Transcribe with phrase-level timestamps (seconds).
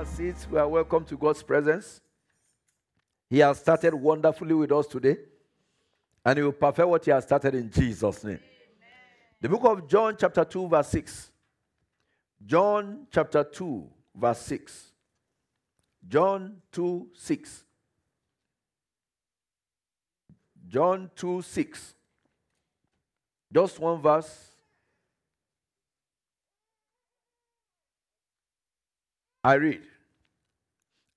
[0.00, 0.48] our seats.
[0.50, 2.00] We are welcome to God's presence.
[3.28, 5.18] He has started wonderfully with us today,
[6.24, 8.40] and He will perfect what He has started in Jesus' name.
[8.40, 8.40] Amen.
[9.42, 11.30] The book of John, chapter 2, verse 6.
[12.46, 14.92] John, chapter 2, verse 6.
[16.08, 17.64] John 2, 6.
[20.66, 21.94] John 2, 6.
[23.52, 24.46] Just one verse.
[29.44, 29.89] I read.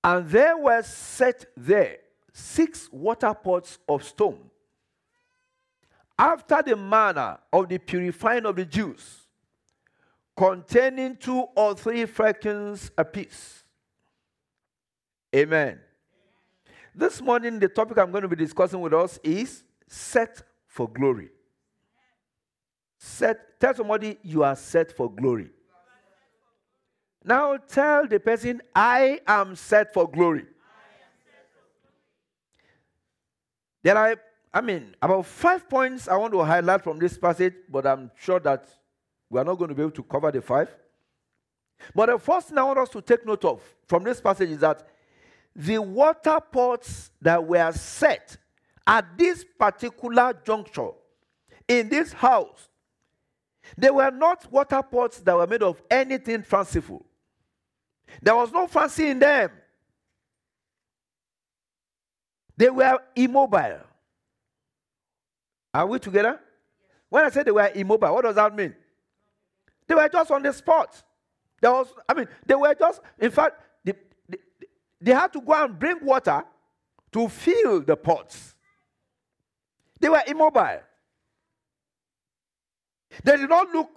[0.04, 1.96] And there were set there
[2.30, 4.38] six water pots of stone,
[6.18, 9.22] after the manner of the purifying of the Jews,
[10.36, 13.64] containing two or three firkins apiece.
[15.34, 15.80] Amen.
[16.94, 21.30] This morning, the topic I'm going to be discussing with us is set for glory.
[22.98, 25.50] Set, tell somebody you are set for glory.
[27.24, 30.44] Now tell the person, I am set for glory.
[33.82, 34.16] There are,
[34.52, 38.40] I mean, about five points I want to highlight from this passage, but I'm sure
[38.40, 38.68] that
[39.30, 40.74] we are not going to be able to cover the five.
[41.94, 44.60] But the first thing I want us to take note of from this passage is
[44.60, 44.86] that
[45.56, 48.36] the water pots that were set
[48.86, 50.90] at this particular juncture
[51.68, 52.68] in this house,
[53.76, 57.04] they were not water pots that were made of anything fanciful.
[58.22, 59.50] There was no fancy in them.
[62.56, 63.80] They were immobile.
[65.72, 66.38] Are we together?
[67.08, 68.74] When I say they were immobile, what does that mean?
[69.86, 71.02] They were just on the spot.
[71.60, 73.92] There was, I mean, they were just, in fact, they,
[74.28, 74.38] they,
[75.00, 76.44] they had to go and bring water
[77.12, 78.54] to fill the pots.
[80.00, 80.80] They were immobile.
[83.22, 83.90] They did not look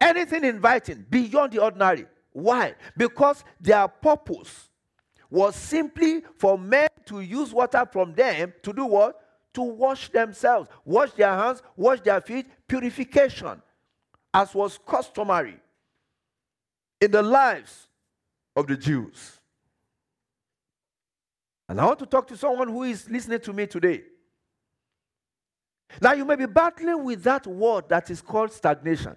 [0.00, 2.06] anything inviting beyond the ordinary.
[2.32, 2.74] Why?
[2.96, 4.70] Because their purpose
[5.30, 9.18] was simply for men to use water from them to do what?
[9.54, 13.60] To wash themselves, wash their hands, wash their feet, purification,
[14.32, 15.58] as was customary
[17.00, 17.88] in the lives
[18.56, 19.40] of the Jews.
[21.68, 24.02] And I want to talk to someone who is listening to me today.
[26.00, 29.16] Now, you may be battling with that word that is called stagnation.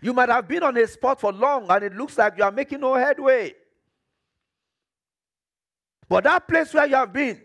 [0.00, 2.52] You might have been on a spot for long and it looks like you are
[2.52, 3.54] making no headway.
[6.08, 7.40] But that place where you have been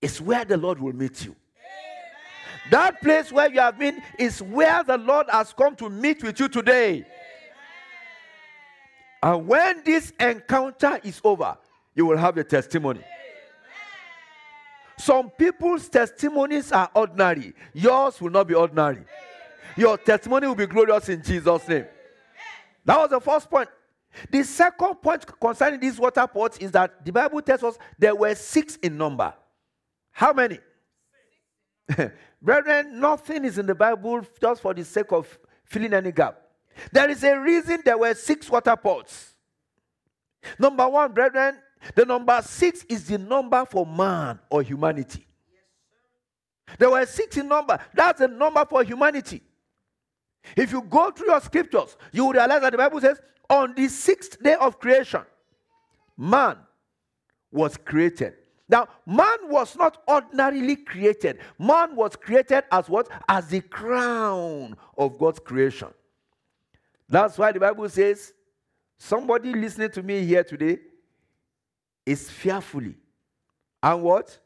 [0.00, 1.30] is where the Lord will meet you.
[1.30, 2.70] Amen.
[2.70, 6.38] That place where you have been is where the Lord has come to meet with
[6.40, 6.90] you today.
[6.90, 7.06] Amen.
[9.22, 11.56] And when this encounter is over,
[11.94, 13.00] you will have a testimony.
[14.98, 19.04] Some people's testimonies are ordinary, yours will not be ordinary.
[19.76, 21.86] Your testimony will be glorious in Jesus' name.
[22.84, 23.68] That was the first point.
[24.30, 28.34] The second point concerning these water pots is that the Bible tells us there were
[28.34, 29.32] six in number.
[30.10, 30.58] How many?
[32.42, 36.38] Brethren, nothing is in the Bible just for the sake of filling any gap.
[36.90, 39.32] There is a reason there were six water pots.
[40.58, 41.58] Number one, brethren,
[41.94, 45.26] the number six is the number for man or humanity.
[46.78, 47.78] There were six in number.
[47.94, 49.42] That's the number for humanity.
[50.56, 53.88] If you go through your scriptures, you will realize that the Bible says, on the
[53.88, 55.22] sixth day of creation,
[56.16, 56.56] man
[57.50, 58.34] was created.
[58.68, 61.38] Now, man was not ordinarily created.
[61.58, 63.08] Man was created as what?
[63.28, 65.88] As the crown of God's creation.
[67.08, 68.32] That's why the Bible says,
[68.98, 70.78] somebody listening to me here today
[72.06, 72.96] is fearfully
[73.82, 74.38] and what?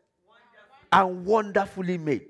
[0.92, 2.26] And wonderfully made.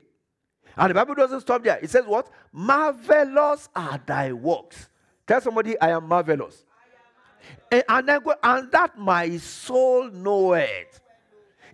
[0.77, 1.79] And the Bible doesn't stop there.
[1.81, 2.29] It says what?
[2.53, 4.89] Marvelous are thy works.
[5.27, 6.65] Tell somebody, I am marvelous.
[7.71, 11.01] And, and, then go, and that my soul knoweth.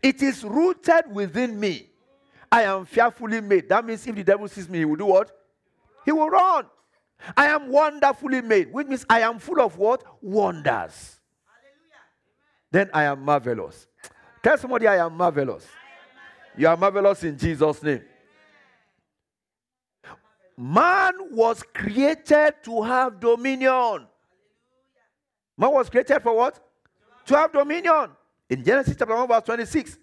[0.03, 1.89] It is rooted within me.
[2.51, 3.69] I am fearfully made.
[3.69, 5.31] That means if the devil sees me, he will do what?
[6.05, 6.67] He will run.
[7.37, 10.03] I am wonderfully made, which means I am full of what?
[10.21, 11.19] Wonders.
[12.71, 13.87] Then I am marvelous.
[14.43, 15.67] Tell somebody I am marvelous.
[16.57, 18.03] You are marvelous in Jesus' name.
[20.63, 24.07] Man was created to have dominion.
[25.59, 26.61] Man was created for what?
[27.27, 28.11] To have dominion.
[28.49, 29.99] In Genesis chapter 1, verse 26.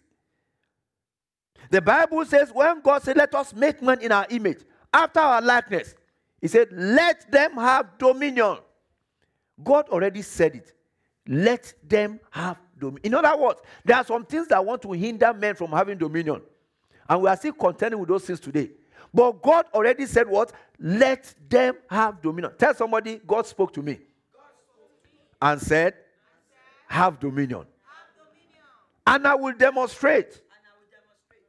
[1.71, 4.59] The Bible says, when God said, Let us make man in our image,
[4.93, 5.95] after our likeness,
[6.41, 8.57] He said, Let them have dominion.
[9.63, 10.73] God already said it.
[11.25, 13.05] Let them have dominion.
[13.05, 16.41] In other words, there are some things that want to hinder men from having dominion.
[17.07, 18.71] And we are still contending with those things today.
[19.13, 20.51] But God already said what?
[20.79, 22.53] Let them have dominion.
[22.57, 23.99] Tell somebody, God spoke to me,
[25.41, 25.95] and said,
[26.87, 27.65] have dominion.
[29.05, 30.41] And I will demonstrate.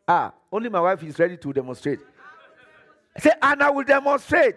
[0.09, 2.01] Ah, only my wife is ready to demonstrate.
[3.19, 4.57] Say, and I will demonstrate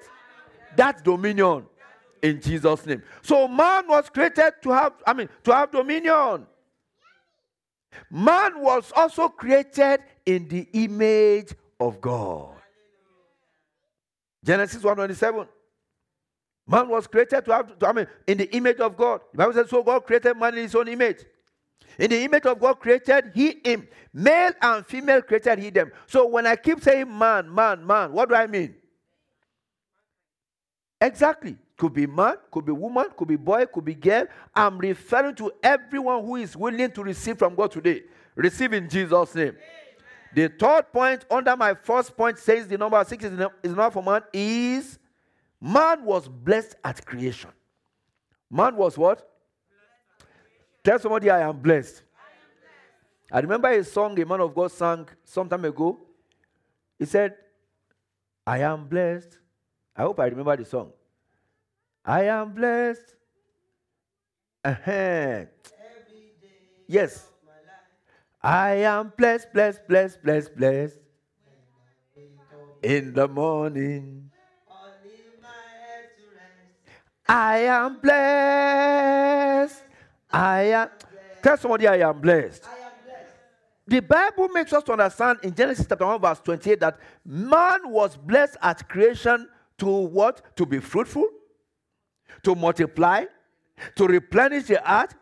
[0.76, 1.66] that dominion
[2.22, 3.04] in Jesus' name.
[3.22, 6.48] So man was created to have, I mean, to have dominion.
[8.10, 12.53] Man was also created in the image of God.
[14.44, 15.48] Genesis 127.
[16.66, 19.22] Man was created to have, to, I mean, in the image of God.
[19.31, 21.19] The Bible says, so God created man in his own image.
[22.00, 23.88] In the image of God created he him.
[24.13, 25.92] Male and female created he them.
[26.07, 28.75] So when I keep saying man, man, man, what do I mean?
[31.00, 31.57] Exactly.
[31.78, 34.25] Could be man, could be woman, could be boy, could be girl.
[34.56, 38.04] I'm referring to everyone who is willing to receive from God today.
[38.36, 39.56] Receive in Jesus' name.
[40.36, 44.22] The third point under my first point says the number six is enough for man
[44.34, 44.98] is
[45.62, 47.52] man was blessed at creation.
[48.50, 49.30] Man was what?
[50.84, 52.02] Tell somebody I am blessed.
[53.32, 55.98] I remember a song a man of God sang some time ago.
[57.00, 57.36] He said,
[58.46, 59.40] I am blessed.
[59.96, 60.92] I hope I remember the song.
[62.06, 63.16] I am blessed.
[64.64, 65.46] Uh-huh.
[66.88, 67.33] Yes.
[68.44, 70.98] I am blessed, blessed, blessed, blessed, blessed.
[72.81, 74.30] In the morning.
[77.25, 79.84] I am blessed.
[80.30, 80.90] I am.
[81.42, 82.68] Tell somebody I am blessed.
[83.88, 88.18] The Bible makes us to understand in Genesis chapter 1, verse 28, that man was
[88.18, 89.48] blessed at creation
[89.78, 90.56] to what?
[90.57, 91.28] To be fruitful,
[92.44, 93.25] to multiply,
[93.96, 95.16] to replenish the earth,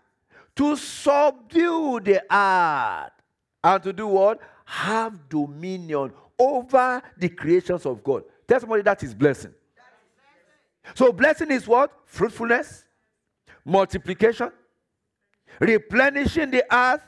[0.55, 3.11] to subdue the earth,
[3.63, 4.39] and to do what?
[4.65, 8.23] Have dominion over the creations of God.
[8.47, 9.53] Tell somebody that is blessing.
[10.95, 11.91] So, blessing is what?
[12.05, 12.85] Fruitfulness,
[13.63, 14.51] multiplication,
[15.59, 17.03] replenishing the earth,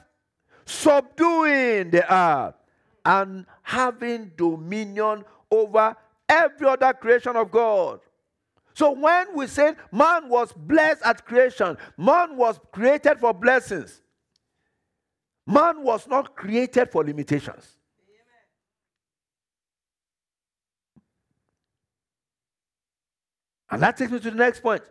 [0.66, 2.56] subduing the earth,
[3.06, 5.96] and having dominion over
[6.30, 8.00] every other creation of God.
[8.74, 14.02] So when we say man was blessed at creation, man was created for blessings.
[15.46, 17.78] Man was not created for limitations.
[23.70, 24.84] And that takes me to the next point.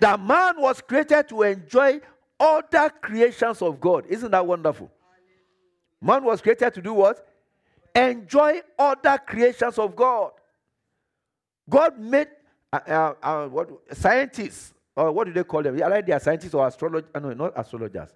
[0.00, 2.00] That man was created to enjoy
[2.40, 4.06] other creations of God.
[4.08, 4.90] Isn't that wonderful?
[6.00, 7.28] Man was created to do what?
[7.94, 10.32] Enjoy other creations of God.
[11.68, 12.28] God made
[12.72, 15.80] uh, uh, uh, what scientists or what do they call them?
[15.82, 17.10] Are they are scientists or astrologers?
[17.14, 18.10] Uh, no, not astrologers.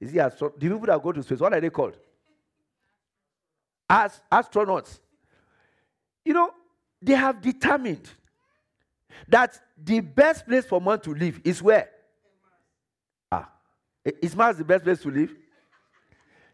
[0.00, 1.40] Is he astro- the people that go to space?
[1.40, 1.96] What are they called?
[3.88, 4.98] As astronauts.
[6.24, 6.50] You know,
[7.02, 8.08] they have determined
[9.28, 11.88] that the best place for man to live is where?
[13.30, 13.48] Ah,
[14.04, 15.34] is Mars the best place to live?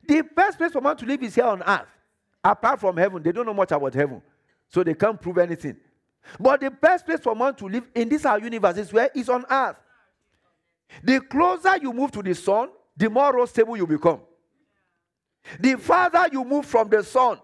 [0.07, 1.89] The best place for man to live is here on earth.
[2.43, 4.23] Apart from heaven, they don't know much about heaven,
[4.69, 5.77] so they can't prove anything.
[6.39, 9.11] But the best place for man to live in this our universe is where?
[9.15, 9.77] Is on earth.
[11.03, 14.21] The closer you move to the sun, the more stable you become.
[15.61, 17.39] The farther you move from the sun,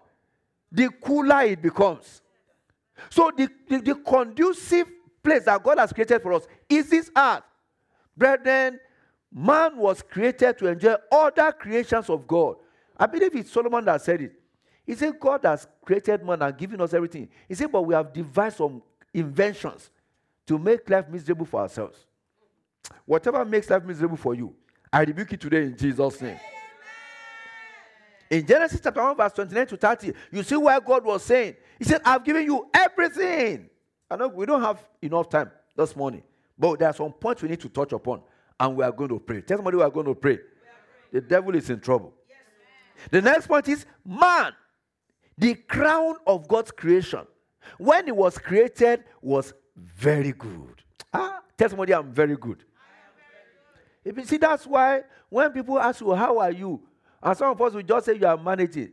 [0.71, 2.23] the cooler it becomes.
[3.11, 4.87] So the, the, the conducive
[5.23, 7.43] place that God has created for us is this earth.
[8.17, 8.81] Brethren,
[9.33, 12.57] man was created to enjoy other creations of God.
[12.97, 14.42] I believe it's Solomon that said it.
[14.87, 17.29] He said, God has created man and given us everything.
[17.49, 18.83] He said, but we have devised some
[19.15, 19.91] inventions
[20.47, 21.99] to make life miserable for ourselves.
[23.05, 24.55] Whatever makes life miserable for you,
[24.93, 26.39] I rebuke it today in Jesus' name.
[28.29, 31.85] In Genesis chapter 1, verse 29 to 30, you see where God was saying, He
[31.85, 33.69] said, I've given you everything.
[34.11, 36.23] I know we don't have enough time this morning,
[36.59, 38.23] but there are some points we need to touch upon,
[38.59, 39.43] and we are going to pray.
[39.43, 40.39] Tell somebody we are going to pray.
[41.13, 42.15] The devil is in trouble.
[42.27, 44.55] Yes, the next point is man
[45.39, 47.27] the crown of God's creation,
[47.79, 50.83] when it was created, was very good.
[51.13, 52.65] Ah, somebody I'm very good.
[54.05, 56.81] If you see, that's why when people ask you, How are you?
[57.23, 58.93] And some of us will just say you are managing.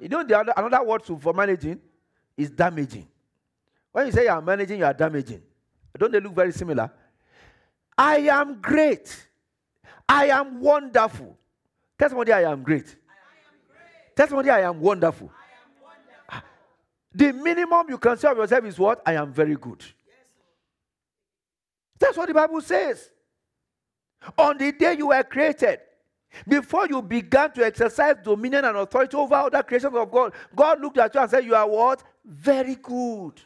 [0.00, 1.80] You know, the other, another word for managing
[2.36, 3.06] is damaging.
[3.92, 5.42] When you say you are managing, you are damaging.
[5.98, 6.90] Don't they look very similar?
[7.96, 9.26] I am great.
[10.08, 11.36] I am wonderful.
[12.00, 12.86] Somebody I am great.
[12.86, 13.58] I am
[14.16, 14.28] great.
[14.28, 15.30] Somebody I am wonderful.
[17.14, 19.02] The minimum you can say of yourself is what?
[19.06, 19.82] I am very good.
[21.98, 23.10] That's what the Bible says.
[24.36, 25.80] On the day you were created,
[26.46, 30.98] before you began to exercise dominion and authority over other creations of God, God looked
[30.98, 32.02] at you and said, You are what?
[32.24, 33.40] Very good.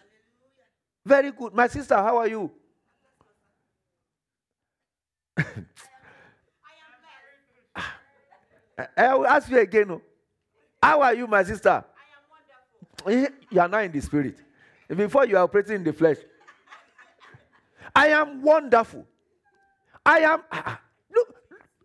[1.04, 1.54] Very good.
[1.54, 2.50] My sister, how are you?
[8.96, 9.90] I will ask you again.
[9.90, 10.02] Oh.
[10.82, 11.84] How are you, my sister?
[13.06, 14.36] Eh, you are not in the spirit.
[14.88, 16.18] Before you are operating in the flesh.
[17.94, 19.06] I am wonderful.
[20.04, 20.42] I am.
[20.50, 20.80] Ah, ah.
[21.14, 21.34] Look,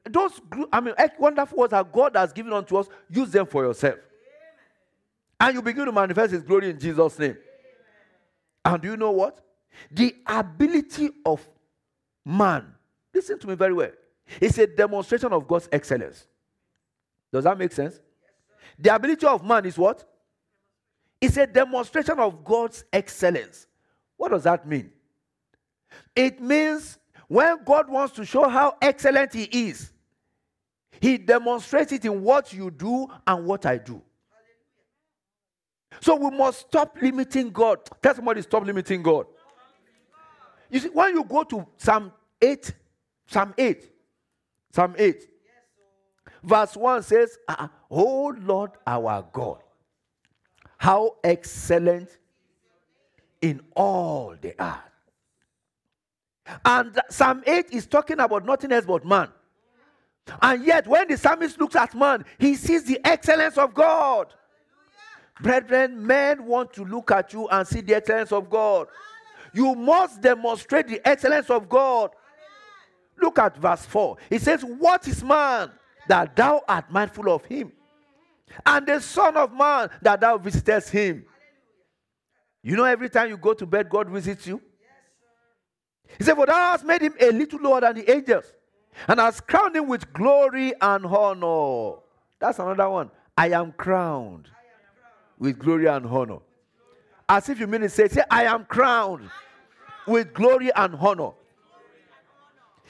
[0.06, 2.88] those I mean, wonderful words that God has given unto us.
[3.10, 4.00] Use them for yourself,
[5.40, 7.38] and you begin to manifest His glory in Jesus' name.
[8.64, 9.42] And do you know what?
[9.92, 11.48] The ability of
[12.26, 12.74] man.
[13.14, 13.92] Listen to me very well.
[14.42, 16.26] It's a demonstration of God's excellence.
[17.32, 18.00] Does that make sense?
[18.78, 20.04] The ability of man is what?
[21.20, 23.68] It's a demonstration of God's excellence.
[24.18, 24.92] What does that mean?
[26.16, 26.98] It means
[27.28, 29.92] when God wants to show how excellent He is,
[31.00, 34.02] He demonstrates it in what you do and what I do.
[36.02, 37.80] So we must stop limiting God.
[38.02, 39.26] Tell somebody, stop limiting God.
[40.70, 42.74] You see, when you go to Psalm 8,
[43.26, 43.90] Psalm 8,
[44.72, 45.28] Psalm 8,
[46.44, 47.38] verse 1 says,
[47.90, 49.60] Oh Lord our God,
[50.78, 52.18] how excellent
[53.42, 54.78] in all the earth.
[56.64, 59.30] And Psalm 8 is talking about nothing else but man.
[60.42, 64.34] And yet, when the psalmist looks at man, he sees the excellence of God.
[65.42, 68.88] Brethren, men want to look at you and see the excellence of God.
[69.54, 72.12] You must demonstrate the excellence of God.
[73.20, 74.18] Look at verse 4.
[74.30, 75.72] It says, What is man
[76.08, 77.72] that thou art mindful of him?
[78.66, 81.26] And the Son of Man that thou visitest him.
[82.64, 84.62] You know, every time you go to bed, God visits you.
[86.18, 88.54] He said, For thou hast made him a little lower than the angels,
[89.08, 91.98] and hast crowned him with glory and honor.
[92.40, 93.12] That's another one.
[93.38, 94.50] I am crowned
[95.38, 96.40] with glory and honor.
[97.30, 99.30] As if you mean to say, say, I am crowned
[100.08, 101.32] with glory and honor.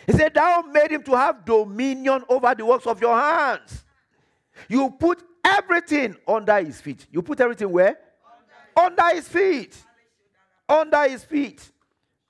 [0.05, 3.83] He said, Thou made him to have dominion over the works of your hands.
[4.69, 7.07] You put everything under his feet.
[7.11, 7.97] You put everything where?
[8.75, 9.75] Under, his feet.
[10.67, 11.71] Under his feet.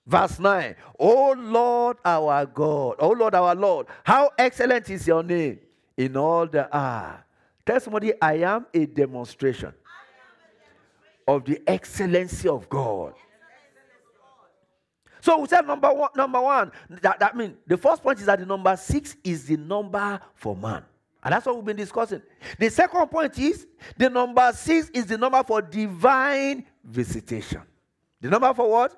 [0.06, 0.76] Verse 9.
[1.00, 2.96] Oh Lord our God.
[3.00, 3.88] Oh Lord our Lord.
[4.04, 5.60] How excellent is your name
[5.98, 7.20] in all the earth.
[7.66, 9.74] Tell somebody, I am a demonstration
[11.28, 13.14] of the excellency of God.
[15.20, 16.72] So we said number one, number one.
[17.02, 20.56] That, that means the first point is that the number six is the number for
[20.56, 20.86] man.
[21.28, 22.22] And that's what we've been discussing.
[22.58, 23.68] The second point is
[23.98, 27.64] the number six is the number for divine visitation.
[28.22, 28.98] The number for what?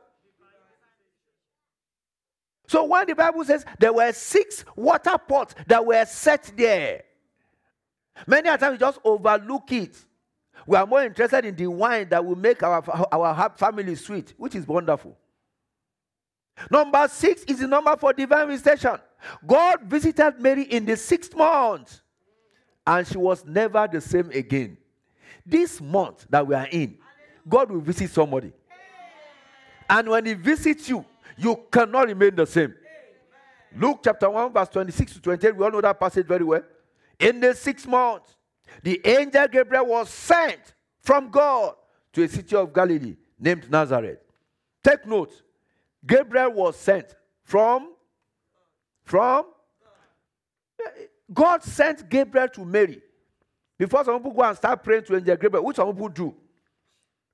[2.67, 7.01] So when the Bible says there were six water pots that were set there,
[8.27, 9.97] many a times we just overlook it.
[10.67, 14.53] We are more interested in the wine that will make our, our family sweet, which
[14.53, 15.17] is wonderful.
[16.69, 18.99] Number six is the number for divine visitation.
[19.47, 22.01] God visited Mary in the sixth month,
[22.89, 24.75] and she was never the same again.
[25.45, 26.97] This month that we are in,
[27.47, 28.51] God will visit somebody.
[29.87, 31.05] And when He visits you,
[31.37, 32.73] you cannot remain the same.
[33.75, 36.63] Luke chapter 1, verse 26 to 28, we all know that passage very well.
[37.19, 38.35] In the six months,
[38.81, 41.75] the angel Gabriel was sent from God
[42.13, 44.19] to a city of Galilee named Nazareth.
[44.83, 45.43] Take note,
[46.05, 47.93] Gabriel was sent from
[49.03, 49.45] from
[51.31, 53.01] God sent Gabriel to Mary.
[53.77, 56.35] Before some people go and start praying to angel Gabriel, which some people do,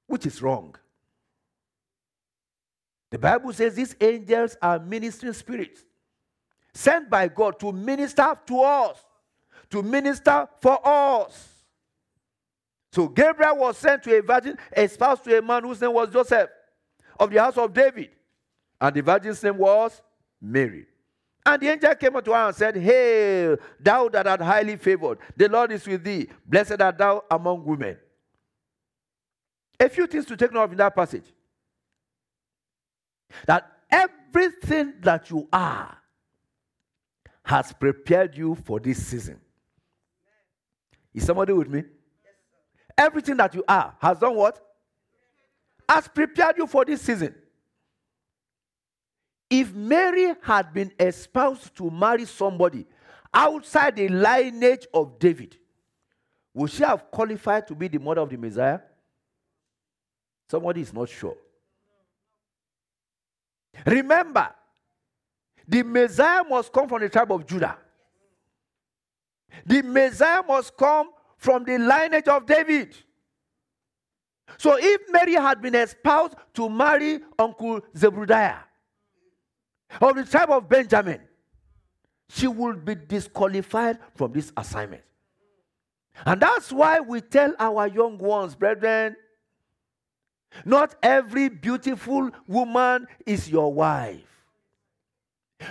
[0.07, 0.75] which is wrong.
[3.09, 5.83] The Bible says these angels are ministering spirits
[6.75, 8.97] sent by God to minister to us,
[9.69, 11.49] to minister for us.
[12.91, 16.49] So Gabriel was sent to a virgin, espoused to a man whose name was Joseph
[17.19, 18.09] of the house of David.
[18.79, 20.01] And the virgin's name was
[20.41, 20.85] Mary.
[21.45, 25.47] And the angel came unto her and said, Hail, thou that art highly favored, the
[25.47, 26.27] Lord is with thee.
[26.45, 27.97] Blessed art thou among women.
[29.79, 31.25] A few things to take note of in that passage.
[33.45, 35.97] That everything that you are
[37.43, 39.39] has prepared you for this season.
[41.13, 41.83] Is somebody with me?
[42.97, 44.59] Everything that you are has done what?
[45.87, 47.35] Has prepared you for this season.
[49.57, 52.85] If Mary had been espoused to marry somebody
[53.33, 55.55] outside the lineage of David,
[56.53, 58.81] would she have qualified to be the mother of the Messiah?
[60.51, 61.38] Somebody is not sure.
[63.85, 64.50] Remember,
[65.65, 67.77] the Messiah must come from the tribe of Judah.
[69.65, 72.93] The Messiah must come from the lineage of David.
[74.57, 78.57] So if Mary had been espoused to marry Uncle Zebediah
[80.01, 81.21] of the tribe of Benjamin,
[82.29, 85.03] she would be disqualified from this assignment.
[86.25, 89.15] And that's why we tell our young ones, brethren,
[90.63, 94.21] not every beautiful woman is your wife.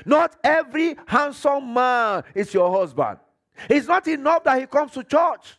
[0.04, 3.18] Not every handsome man is your husband.
[3.68, 5.58] It's not enough that he comes to church.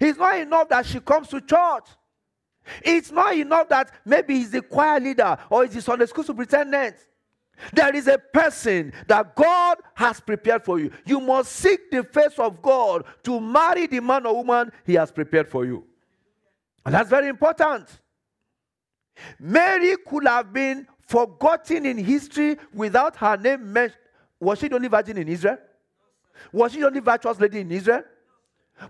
[0.00, 1.86] It's not enough that she comes to church.
[2.82, 6.96] It's not enough that maybe he's the choir leader or he's the Sunday school superintendent.
[7.72, 10.90] There is a person that God has prepared for you.
[11.04, 15.10] You must seek the face of God to marry the man or woman he has
[15.10, 15.84] prepared for you.
[16.84, 17.88] And that's very important.
[19.38, 23.98] Mary could have been forgotten in history without her name mentioned.
[24.38, 25.58] Was she the only virgin in Israel?
[26.52, 28.04] Was she the only virtuous lady in Israel?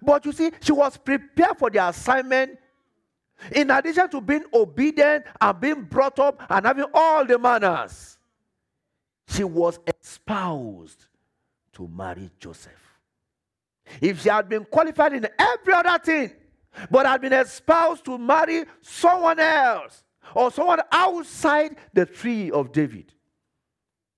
[0.01, 2.59] But you see, she was prepared for the assignment.
[3.53, 8.19] In addition to being obedient and being brought up and having all the manners,
[9.31, 11.07] she was espoused
[11.73, 12.73] to marry Joseph.
[14.01, 16.33] If she had been qualified in every other thing,
[16.91, 23.13] but had been espoused to marry someone else or someone outside the tree of David,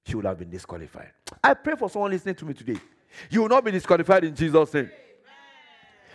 [0.07, 1.11] she would have been disqualified.
[1.43, 2.81] I pray for someone listening to me today.
[3.31, 4.91] You will not be disqualified in Jesus' name.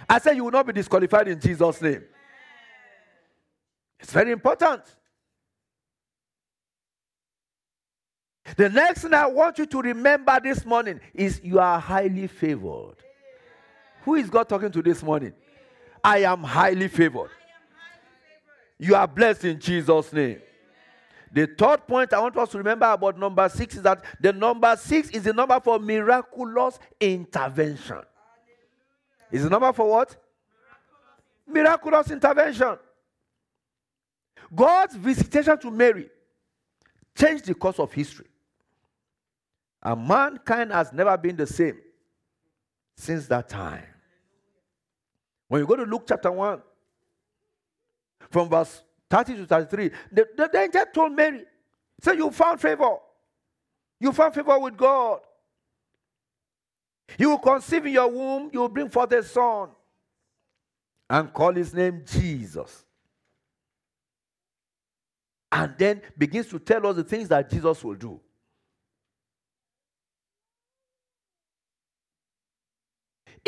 [0.09, 2.03] I said you will not be disqualified in Jesus' name.
[3.99, 4.83] It's very important.
[8.55, 12.95] The next thing I want you to remember this morning is you are highly favored.
[14.03, 15.33] Who is God talking to this morning?
[16.03, 17.31] I am highly favored.
[18.79, 20.39] You are blessed in Jesus' name.
[21.33, 24.75] The third point I want us to remember about number six is that the number
[24.77, 28.01] six is the number for miraculous intervention.
[29.29, 30.15] Is the number for what?
[31.45, 32.77] Miraculous intervention.
[34.55, 36.09] God's visitation to Mary
[37.13, 38.27] changed the course of history.
[39.87, 41.77] And mankind has never been the same
[42.97, 43.85] since that time.
[45.47, 46.61] When you go to Luke chapter 1,
[48.29, 51.45] from verse 30 to 33, the, the, angel told Mary,
[52.01, 52.97] "Say You found favor.
[53.97, 55.21] You found favor with God.
[57.17, 59.69] You will conceive in your womb, you will bring forth a son,
[61.09, 62.83] and call his name Jesus.
[65.49, 68.19] And then begins to tell us the things that Jesus will do.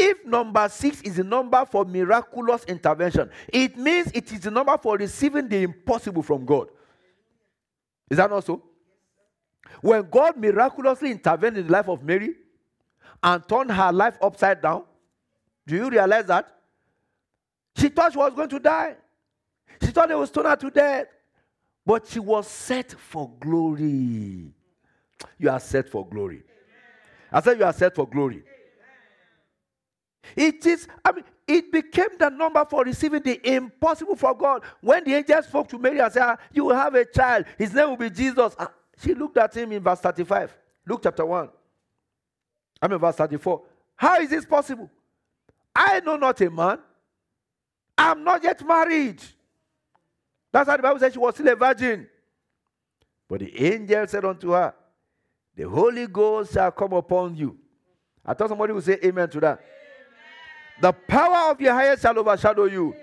[0.01, 4.77] If number six is the number for miraculous intervention, it means it is the number
[4.77, 6.69] for receiving the impossible from God.
[8.09, 8.63] Is that not so?
[9.81, 12.35] When God miraculously intervened in the life of Mary
[13.21, 14.85] and turned her life upside down,
[15.67, 16.47] do you realize that?
[17.75, 18.95] She thought she was going to die.
[19.81, 21.07] She thought they would stone her to death.
[21.85, 24.53] But she was set for glory.
[25.37, 26.43] You are set for glory.
[27.31, 28.43] I said you are set for glory.
[30.35, 34.63] It is, I mean, it became the number for receiving the impossible for God.
[34.81, 37.73] When the angel spoke to Mary and said, ah, You will have a child, his
[37.73, 38.55] name will be Jesus.
[38.59, 40.55] Ah, she looked at him in verse 35,
[40.85, 41.49] Luke chapter 1.
[42.81, 43.61] I mean, verse 34.
[43.95, 44.89] How is this possible?
[45.75, 46.79] I know not a man.
[47.97, 49.21] I'm not yet married.
[50.51, 52.07] That's how the Bible says she was still a virgin.
[53.27, 54.73] But the angel said unto her,
[55.55, 57.57] The Holy Ghost shall come upon you.
[58.25, 59.61] I thought somebody would say amen to that.
[60.81, 62.95] The power of your highest shall overshadow you.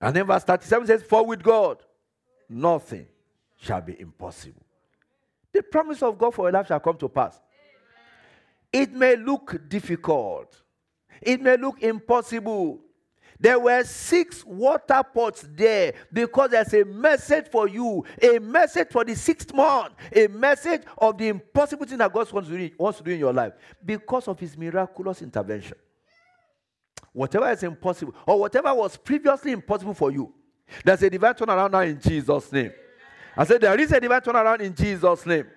[0.00, 1.82] And then verse 37 says, For with God
[2.48, 3.06] nothing
[3.56, 4.62] shall be impossible.
[5.52, 7.40] The promise of God for your life shall come to pass.
[8.72, 10.60] It may look difficult,
[11.22, 12.80] it may look impossible,
[13.44, 19.04] there were six water pots there because there's a message for you, a message for
[19.04, 22.96] the sixth month, a message of the impossible thing that God wants to, do, wants
[22.96, 23.52] to do in your life
[23.84, 25.76] because of his miraculous intervention.
[27.12, 30.32] Whatever is impossible, or whatever was previously impossible for you,
[30.82, 32.72] there's a divine turnaround now in Jesus' name.
[33.36, 35.48] I said, There is a divine turnaround in Jesus' name.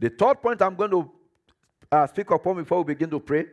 [0.00, 1.08] The third point I'm going to
[1.92, 3.44] uh, speak upon before we begin to pray?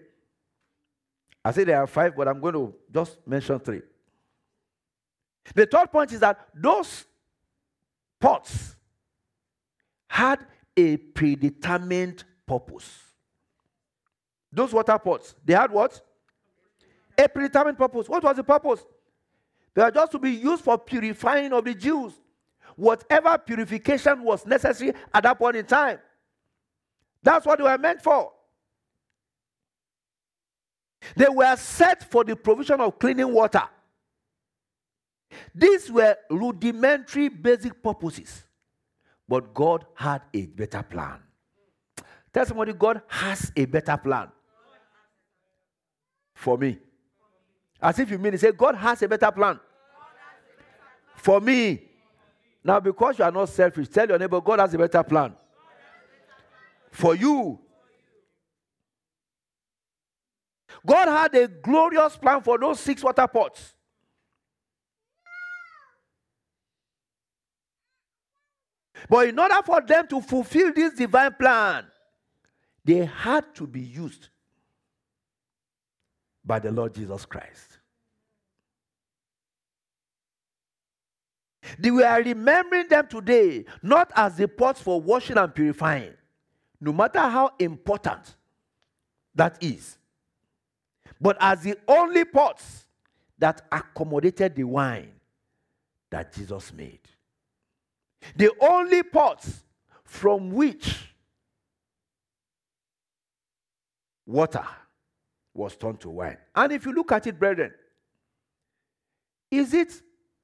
[1.44, 3.82] I say there are five, but I'm going to just mention three.
[5.54, 7.06] The third point is that those
[8.20, 8.76] pots
[10.08, 13.04] had a predetermined purpose.
[14.52, 16.02] Those water pots, they had what?
[17.18, 18.08] A predetermined purpose.
[18.08, 18.84] What was the purpose?
[19.74, 22.14] They were just to be used for purifying of the Jews.
[22.76, 26.00] Whatever purification was necessary at that point in time.
[27.22, 28.32] That's what they were meant for.
[31.16, 33.64] They were set for the provision of cleaning water.
[35.54, 38.44] These were rudimentary, basic purposes.
[39.28, 41.20] But God had a better plan.
[42.34, 44.30] Tell somebody God has a better plan
[46.34, 46.80] for me.
[47.82, 48.40] As if you mean it.
[48.40, 49.60] Say, God has a better plan
[51.16, 51.84] for me.
[52.64, 55.34] Now, because you are not selfish, tell your neighbor, God has a better plan
[56.92, 57.60] for you.
[60.86, 63.74] God had a glorious plan for those six water pots.
[69.10, 71.86] But in order for them to fulfill this divine plan,
[72.84, 74.30] they had to be used
[76.44, 77.78] by the Lord Jesus Christ.
[81.80, 86.14] We are remembering them today not as the pots for washing and purifying,
[86.82, 88.36] no matter how important
[89.36, 89.98] that is,
[91.20, 92.86] but as the only pots
[93.38, 95.12] that accommodated the wine
[96.10, 97.00] that Jesus made.
[98.36, 99.64] The only pots
[100.04, 101.14] from which
[104.26, 104.66] water
[105.54, 106.38] was turned to wine.
[106.56, 107.74] And if you look at it, brethren,
[109.50, 110.02] is it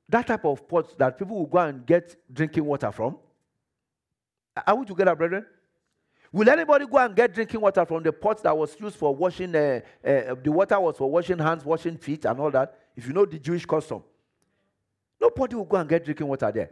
[0.09, 3.17] that type of pot that people will go and get drinking water from?
[4.65, 5.45] Are we together, brethren?
[6.31, 9.55] Will anybody go and get drinking water from the pot that was used for washing?
[9.55, 12.77] Uh, uh, the water was for washing hands, washing feet, and all that.
[12.95, 14.03] If you know the Jewish custom,
[15.19, 16.71] nobody will go and get drinking water there.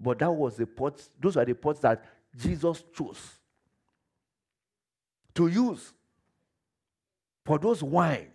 [0.00, 2.04] But that was the pots, those are the pots that
[2.36, 3.38] Jesus chose
[5.34, 5.92] to use
[7.44, 8.28] for those wine,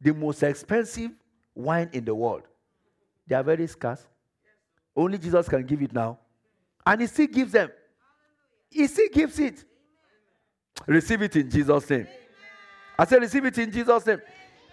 [0.00, 1.10] the most expensive
[1.54, 2.42] wine in the world.
[3.26, 4.06] They are very scarce.
[4.94, 6.18] Only Jesus can give it now.
[6.84, 7.70] And he still gives them.
[8.70, 9.64] He still gives it.
[10.86, 12.06] Receive it in Jesus' name.
[12.98, 14.20] I said, receive it in Jesus' name.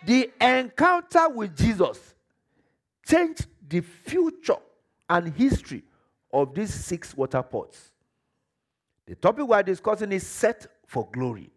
[0.05, 2.15] The encounter with Jesus
[3.05, 4.57] changed the future
[5.09, 5.83] and history
[6.31, 7.91] of these six water pots.
[9.05, 11.49] The topic we are discussing is set for glory.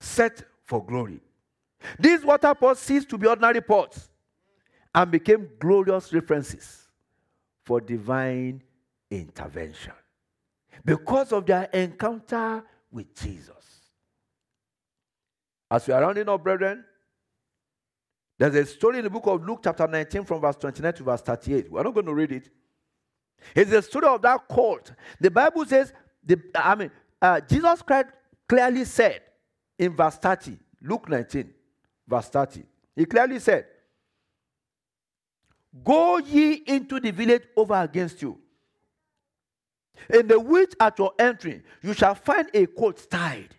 [0.00, 1.20] Set for glory.
[1.98, 4.08] These water pots ceased to be ordinary pots
[4.94, 6.88] and became glorious references
[7.64, 8.62] for divine
[9.10, 9.92] intervention
[10.84, 13.90] because of their encounter with Jesus.
[15.70, 16.84] As we are rounding up, brethren,
[18.38, 21.22] there's a story in the book of Luke, chapter 19, from verse 29 to verse
[21.22, 21.70] 38.
[21.70, 22.50] We're not going to read it.
[23.54, 24.92] It's the story of that colt.
[25.20, 25.92] The Bible says,
[26.24, 28.08] the, I mean, uh, Jesus Christ
[28.48, 29.20] clearly said
[29.78, 31.50] in verse 30, Luke 19,
[32.06, 32.64] verse 30,
[32.96, 33.66] he clearly said,
[35.84, 38.38] Go ye into the village over against you.
[40.08, 43.54] In the which at your entry you shall find a colt tied,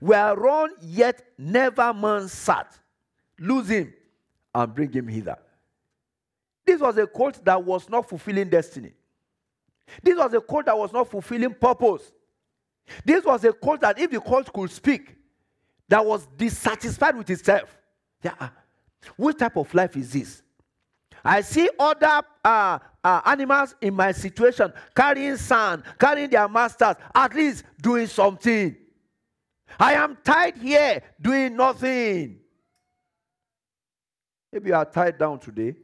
[0.00, 2.78] whereon yet never man sat
[3.40, 3.92] lose him,
[4.54, 5.38] and bring him hither.
[6.64, 8.92] This was a cult that was not fulfilling destiny.
[10.02, 12.12] This was a cult that was not fulfilling purpose.
[13.04, 15.16] This was a cult that, if the cult could speak,
[15.88, 17.76] that was dissatisfied with itself.
[18.22, 18.34] Yeah.
[18.38, 18.52] Ah.
[19.16, 20.42] What type of life is this?
[21.24, 27.34] I see other uh, uh, animals in my situation carrying sand, carrying their masters, at
[27.34, 28.76] least doing something.
[29.78, 32.38] I am tied here doing nothing.
[34.52, 35.76] Maybe you are tied down today.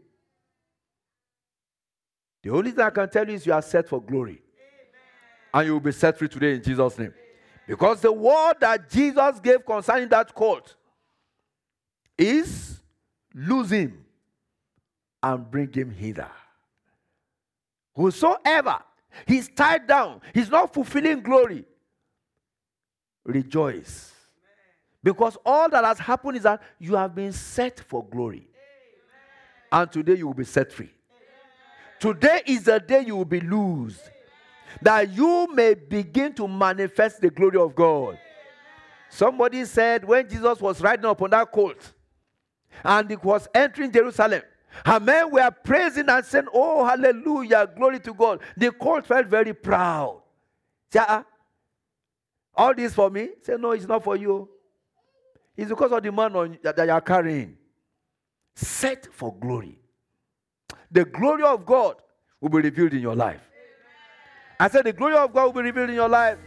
[2.43, 4.33] The only thing I can tell you is you are set for glory.
[4.33, 4.41] Amen.
[5.55, 7.09] And you will be set free today in Jesus' name.
[7.09, 7.21] Amen.
[7.67, 10.75] Because the word that Jesus gave concerning that court
[12.17, 12.81] is
[13.35, 14.06] lose him
[15.27, 16.31] and bring him hither.
[17.97, 18.79] Whosoever
[19.27, 21.65] he's tied down, he's not fulfilling glory,
[23.25, 24.13] rejoice.
[25.03, 28.47] Because all that has happened is that you have been set for glory.
[29.73, 30.91] And today you will be set free.
[31.99, 34.11] Today is the day you will be loosed.
[34.83, 38.19] That you may begin to manifest the glory of God.
[39.09, 41.95] Somebody said when Jesus was riding upon that colt
[42.85, 44.43] and he was entering Jerusalem,
[44.85, 48.41] and men were praising and saying, Oh, hallelujah, glory to God.
[48.57, 50.23] The colt felt very proud.
[50.93, 51.25] Say, ah,
[52.55, 53.31] all this for me?
[53.43, 54.49] Say, No, it's not for you.
[55.57, 57.57] It's because of the man on, that, that you are carrying
[58.55, 59.79] set for glory.
[60.91, 61.97] The glory of God
[62.41, 63.41] will be revealed in your life.
[64.59, 66.39] I said, The glory of God will be revealed in your life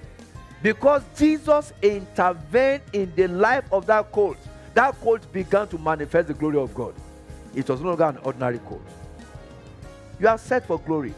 [0.61, 4.37] because Jesus intervened in the life of that colt.
[4.73, 6.93] That colt began to manifest the glory of God.
[7.55, 8.81] It was no longer an ordinary colt.
[10.19, 11.13] You are set for glory.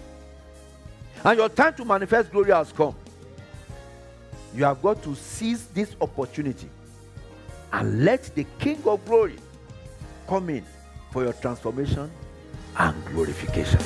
[1.23, 2.95] And your time to manifest glory has come.
[4.55, 6.69] You have got to seize this opportunity
[7.71, 9.37] and let the King of glory
[10.27, 10.65] come in
[11.11, 12.11] for your transformation
[12.77, 13.79] and glorification.